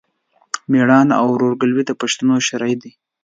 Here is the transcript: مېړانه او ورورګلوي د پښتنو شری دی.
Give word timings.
مېړانه 0.71 1.13
او 1.21 1.27
ورورګلوي 1.31 1.83
د 1.87 1.91
پښتنو 2.01 2.35
شری 2.47 2.73
دی. 2.81 2.91